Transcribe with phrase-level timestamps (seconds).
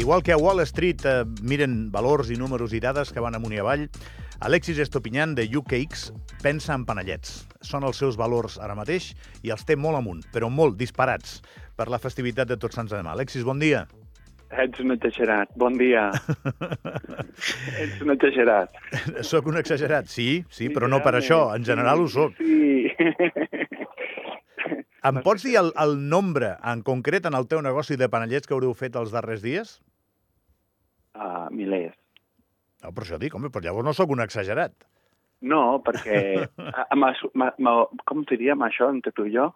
[0.00, 3.52] Igual que a Wall Street eh, miren valors i números i dades que van amunt
[3.52, 3.82] i avall,
[4.40, 6.06] Alexis Estopinyan de UKX
[6.40, 7.42] pensa en panellets.
[7.60, 9.10] Són els seus valors ara mateix
[9.44, 11.42] i els té molt amunt, però molt disparats
[11.76, 13.12] per la festivitat de Tots Sants de demà.
[13.12, 13.82] Alexis, bon dia.
[14.64, 15.52] Ets un exagerat.
[15.60, 16.06] Bon dia.
[17.84, 18.80] Ets un exagerat.
[19.20, 21.42] Soc un exagerat, sí, sí, però no per això.
[21.52, 22.40] En general ho soc.
[22.40, 22.88] Sí.
[25.04, 28.56] Em pots dir el, el nombre, en concret, en el teu negoci de panellets que
[28.56, 29.78] haureu fet els darrers dies?
[31.50, 31.96] Milers.
[32.82, 34.72] No, per això dic, home, però llavors no sóc un exagerat.
[35.42, 36.20] No, perquè,
[36.70, 39.50] a- a- m'ha- m'ha- m'ha- com diríem això entre tu i jo?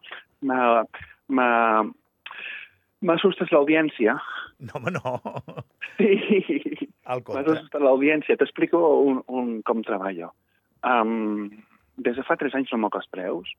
[3.14, 4.14] Assustat l'audiència.
[4.64, 5.18] No, home, no.
[5.94, 6.88] Sí.
[7.06, 8.34] Assustat l'audiència.
[8.40, 10.32] T'explico un, un, com treballo.
[10.82, 11.50] Um,
[12.02, 13.52] des de fa tres anys no moc els preus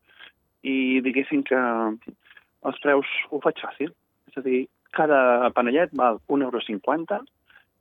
[0.67, 3.94] i diguéssim que els preus ho faig fàcil.
[4.27, 4.66] És a dir,
[4.97, 6.59] cada panellet val 1,50 euro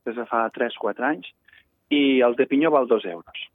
[0.05, 1.31] des de fa 3-4 anys
[1.93, 3.45] i el de pinyó val 2 euros.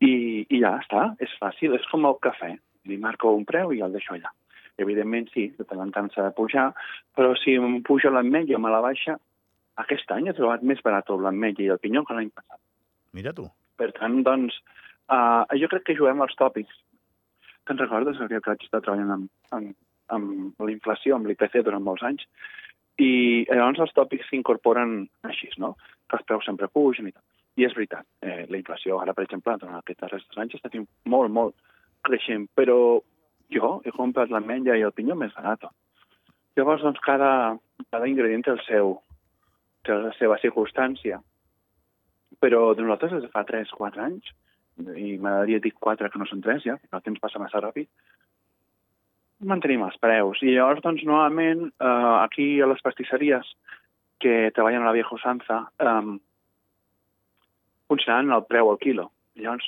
[0.00, 0.12] I,
[0.48, 2.54] I ja està, és fàcil, és com el cafè.
[2.88, 4.30] Li marco un preu i el deixo allà.
[4.78, 6.68] Evidentment, sí, de tant en tant s'ha de pujar,
[7.18, 9.16] però si em puja l'ametlla o me la baixa,
[9.82, 12.60] aquest any he trobat més barat l'ametlla i el pinyó que l'any passat.
[13.18, 13.48] Mira tu.
[13.78, 14.60] Per tant, doncs,
[15.10, 16.78] uh, jo crec que juguem als tòpics.
[17.66, 19.74] Te'n recordes, Gabriel, que vaig estar treballant amb, amb,
[20.14, 22.24] amb la inflació, amb l'IPC durant molts anys?
[22.98, 25.76] I llavors els tòpics s'incorporen així, no?
[26.10, 27.22] Que els preus sempre pugen i tal.
[27.58, 30.70] I és veritat, eh, la inflació ara, per exemple, durant aquests darrers tres anys està
[30.70, 31.54] sent molt, molt
[32.06, 33.00] creixent, però
[33.54, 35.66] jo he comprat l'ametlla i el pinyó més barat.
[36.58, 37.30] Llavors, doncs, cada,
[37.90, 38.96] cada ingredient té el seu,
[39.86, 41.20] té la seva circumstància.
[42.42, 44.34] Però de nosaltres des de fa 3-4 anys,
[44.78, 47.88] i m'agradaria dir 4 que no són 3 ja, el temps passa massa ràpid,
[49.40, 50.40] mantenim els preus.
[50.42, 53.46] I llavors, doncs, novament, eh, aquí a les pastisseries
[54.18, 56.18] que treballen a la vieja usanza, eh,
[57.88, 59.10] funcionaran el preu al quilo.
[59.36, 59.64] Llavors,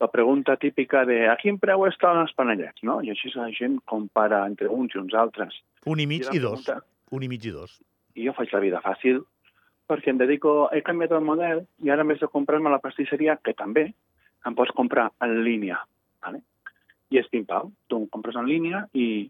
[0.00, 3.00] la pregunta típica de a quin preu estan els panellets, no?
[3.02, 5.56] I així la gent compara entre uns i uns altres.
[5.86, 6.64] Un i mig la i dos.
[6.64, 7.80] pregunta- Un i mig i dos.
[8.14, 9.22] i jo faig la vida fàcil
[9.88, 13.54] perquè em dedico, he canviat el model i ara vez de comprar-me la pastisseria, que
[13.54, 13.94] també,
[14.44, 15.78] em pots comprar en línia.
[16.20, 16.42] Vale?
[17.10, 17.70] I és pim-pau.
[17.88, 19.28] Tu compres en línia i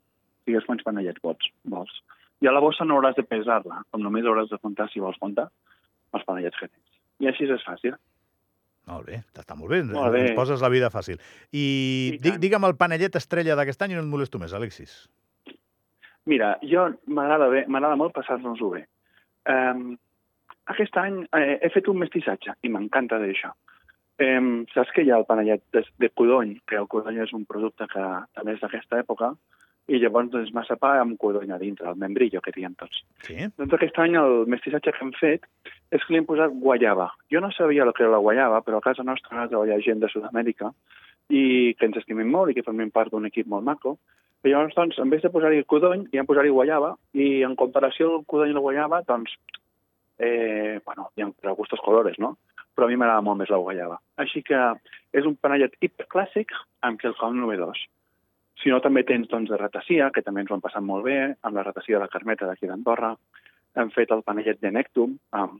[0.48, 1.50] digues quants panellets vols.
[1.64, 1.92] vols.
[2.42, 5.18] I a la bossa no hauràs de pesar-la, com només hauràs de comptar, si vols
[5.18, 5.48] comptar,
[6.14, 6.98] els panellets que tens.
[7.18, 7.96] I així és fàcil.
[8.88, 9.82] Molt bé, està molt bé.
[9.84, 10.24] Molt bé.
[10.30, 11.18] Ens poses la vida fàcil.
[11.52, 11.64] I,
[12.14, 12.38] I tant.
[12.40, 15.02] digue'm el panellet estrella d'aquest any i no et molesto més, Alexis.
[16.28, 18.84] Mira, jo m'agrada molt passar-nos-ho bé.
[19.48, 19.96] Um,
[20.72, 23.52] aquest any eh, he fet un mestissatge i m'encanta d'això.
[24.18, 27.44] Um, saps que hi ha el panellet de, de codony, que el codony és un
[27.46, 29.30] producte que també és d'aquesta època,
[29.88, 33.00] i llavors és massa pa amb codony a dintre, el membrillo que diem tots.
[33.24, 33.38] Sí?
[33.56, 35.46] Doncs aquest any el mestissatge que hem fet
[35.94, 37.08] és que li hem posat guayaba.
[37.32, 40.02] Jo no sabia el que era la guayaba, però a casa nostra ha treballat gent
[40.02, 40.72] de Sud-amèrica
[41.32, 43.96] i que ens estimem molt i que formem part d'un equip molt maco.
[44.44, 48.12] I llavors, doncs, en vez de posar-hi codony, hi hem posat-hi guayaba, i en comparació
[48.18, 49.32] al codony i la guayaba, doncs,
[50.18, 52.36] eh, bueno, hi ha gustos colores, no?
[52.78, 53.96] Però a mi m'agrada molt més la guayaba.
[54.22, 54.58] Així que
[55.18, 56.52] és un panellet hiperclàssic
[56.86, 57.80] amb quelcom novedós.
[58.62, 61.16] Si no, també tens doncs, de ratassia, que també ens ho han passat molt bé,
[61.42, 63.16] amb la ratassia de la Carmeta d'aquí d'Andorra.
[63.78, 65.58] Hem fet el panellet de Nectum, amb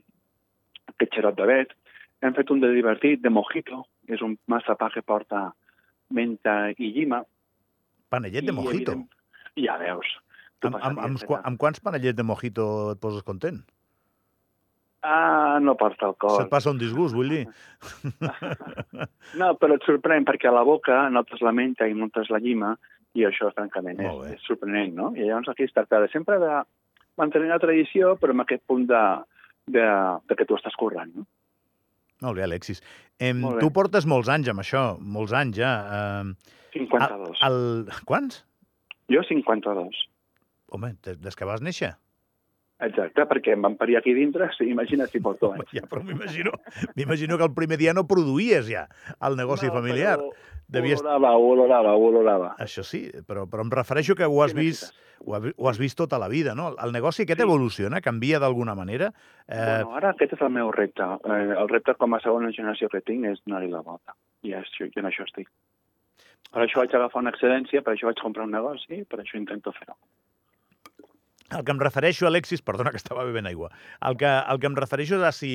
[0.93, 1.75] aquest xarop de vet.
[2.23, 5.49] Hem fet un de divertit, de mojito, és un massapà que porta
[6.15, 7.19] menta i llima.
[8.09, 8.95] Panellet de I, mojito.
[8.95, 9.09] evident-
[9.59, 10.07] Ja veus.
[10.63, 13.59] Amb, amb, amb, amb quants panellets de mojito et poses content?
[15.01, 16.41] Ah, no porta alcohol.
[16.41, 17.45] Se't passa un disgust, vull dir.
[19.39, 22.73] No, però et sorprèn perquè a la boca notes la menta i notes la llima
[23.17, 25.11] i això, francament, és, és sorprenent, no?
[25.15, 26.63] I llavors aquí es tracta de sempre de
[27.21, 29.03] mantenir la tradició, però amb aquest punt de,
[29.69, 29.85] de,
[30.29, 31.27] de que tu estàs currant, no?
[32.25, 32.81] Molt bé, Alexis.
[33.21, 33.63] Em, Molt bé.
[33.63, 35.71] tu portes molts anys amb això, molts anys ja.
[36.25, 37.45] Eh, 52.
[37.47, 37.61] el,
[38.09, 38.43] quants?
[39.13, 40.03] Jo 52.
[40.75, 41.93] Home, des que vas néixer.
[42.79, 45.67] Exacte, perquè em van parir aquí dintre, sí, imagina't si porto anys.
[45.75, 46.53] Ja, però m'imagino
[46.95, 48.85] m'imagino que el primer dia no produïes ja
[49.27, 50.17] el negoci No, familiar.
[50.17, 50.31] però
[50.69, 51.01] Devies...
[51.01, 52.49] Olorava, ho olorava, ho olorava.
[52.61, 54.93] Això sí, però, però em refereixo que ho has, Què vist,
[55.25, 56.75] ho, has, ho has vist tota la vida, no?
[56.77, 57.45] El negoci aquest Sí.
[57.47, 59.09] evoluciona, canvia d'alguna manera.
[59.47, 61.01] Eh, Bueno, ara aquest és el meu repte.
[61.25, 64.13] Eh, el repte com a segona generació que tinc és donar-hi la volta.
[64.45, 65.49] I això, i en això estic.
[66.53, 69.73] Per això vaig agafar una excedència, per això vaig comprar un negoci, per això intento
[69.73, 69.97] fer-ho.
[71.57, 73.71] El que em refereixo, Alexis, perdona que estava bevent aigua,
[74.05, 75.51] el que, el que em refereixo és a si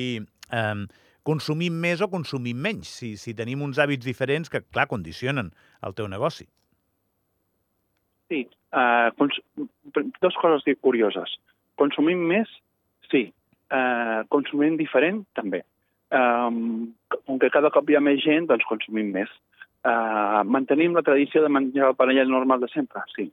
[0.51, 0.85] eh,
[1.25, 5.53] consumim més o consumim menys, si, si tenim uns hàbits diferents que, clar, condicionen
[5.85, 6.45] el teu negoci.
[8.29, 8.43] Sí,
[8.73, 9.39] uh, cons
[10.21, 11.37] dos coses curioses.
[11.79, 12.51] Consumim més?
[13.11, 13.27] Sí,
[13.73, 15.61] eh, consumint diferent, també.
[16.15, 19.31] Um, com que cada cop hi ha més gent, doncs consumim més.
[19.85, 23.27] Uh, mantenim la tradició de menjar el panellet normal de sempre, sí.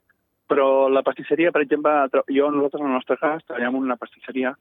[0.52, 1.92] Però la pastisseria, per exemple,
[2.28, 4.52] jo, nosaltres, en el nostre cas, treballem en una pastisseria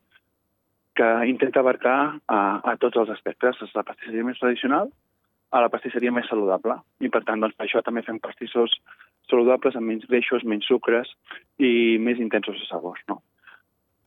[0.96, 1.98] que intenta abarcar
[2.28, 4.92] a, a tots els aspectes, des de la pastisseria més tradicional
[5.52, 6.78] a la pastisseria més saludable.
[7.04, 8.78] I, per tant, doncs, per això també fem pastissos
[9.28, 11.12] saludables amb menys greixos, menys sucres
[11.60, 13.20] i més intensos de sabors, no?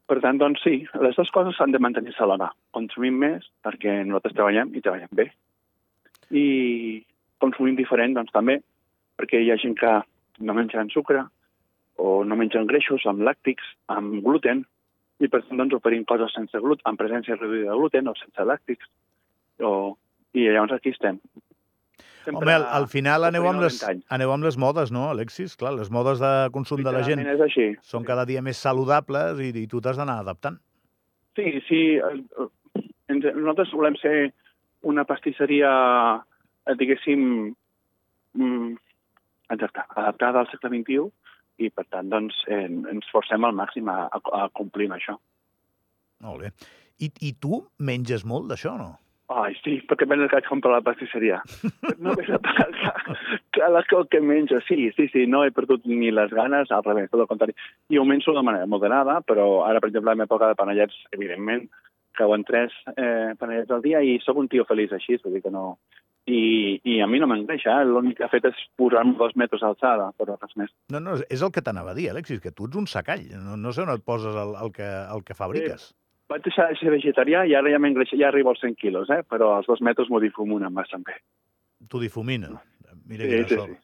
[0.09, 2.51] Per tant, doncs sí, les dues coses s'han de mantenir-se a mà.
[2.77, 5.31] Consumim més perquè nosaltres treballem i treballem bé.
[6.33, 6.47] I
[7.41, 8.59] consumim diferent, doncs també,
[9.21, 9.95] perquè hi ha gent que
[10.45, 11.25] no mengen sucre
[11.97, 14.65] o no mengen greixos amb làctics, amb gluten,
[15.23, 18.47] i per tant doncs, oferim coses sense gluten, amb presència reduïda de gluten o sense
[18.51, 18.91] làctics.
[19.63, 19.95] O...
[20.35, 21.21] I llavors aquí estem.
[22.27, 23.77] Home, al, al final aneu amb, les,
[24.17, 25.55] aneu amb les modes, no, Alexis?
[25.61, 27.67] Clar, les modes de consum de la gent és així.
[27.87, 30.57] són cada dia més saludables i, i tu t'has d'anar adaptant.
[31.39, 31.83] Sí, sí.
[33.13, 34.17] Nosaltres volem ser
[34.91, 35.71] una pastisseria,
[36.67, 37.23] eh, diguéssim,
[38.41, 38.73] mm,
[39.55, 41.07] exacte, adaptada al segle XXI
[41.59, 45.17] i, per tant, doncs, eh, ens forcem al màxim a, a, a complir amb això.
[46.25, 46.53] Molt bé.
[47.03, 48.93] I, I tu menges molt d'això, no?
[49.33, 51.39] Ai, sí, perquè que vaig comprar a la pastisseria.
[51.97, 52.67] No ve a pagar
[53.57, 54.61] cada cop que menjo.
[54.69, 57.55] Sí, sí, sí, no he perdut ni les ganes, al revés, tot el contrari.
[57.89, 60.59] I ho menjo de manera moderada, però ara, per exemple, a la meva època de
[60.61, 61.65] panellets, evidentment,
[62.21, 65.55] cauen tres eh, panellets al dia i sóc un tio feliç així, vull dir que
[65.55, 65.79] no...
[66.27, 67.85] I, i a mi no m'engreixa, eh?
[67.85, 70.71] l'únic que ha fet és posar-me dos metres d'alçada, però res més.
[70.93, 73.27] No, no, és el que t'anava a dir, Alexis, que tu ets un sacall.
[73.37, 75.91] No, no sé on et poses el, el, que, el que fabriques.
[76.33, 79.21] Vaig deixar de ser vegetarià i ara ja m'engreixa, ja arribo als 100 quilos, eh?
[79.29, 81.19] però els dos metres m'ho difumonen bastant bé.
[81.93, 82.57] T'ho difuminen.
[83.05, 83.75] Mira Sí, quina sí, sort.
[83.77, 83.84] sí.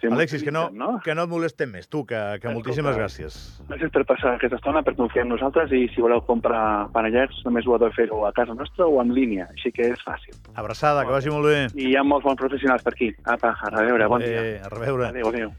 [0.00, 1.00] Sí, Alexis, que no, no?
[1.02, 1.88] que no et molestem més.
[1.90, 2.54] Tu, que, que Escolta.
[2.54, 3.38] moltíssimes gràcies.
[3.66, 7.66] Gràcies per passar aquesta estona, per confiar en nosaltres i si voleu comprar panellets només
[7.66, 10.38] ho heu de fer-ho a casa nostra o en línia, així que és fàcil.
[10.54, 11.58] Abraçada, que vagi molt bé.
[11.74, 13.10] I hi ha molts bons professionals per aquí.
[13.26, 14.44] Apa, a reveure, bon dia.
[14.44, 15.10] Eh, a reveure.
[15.10, 15.52] Adéu, adéu.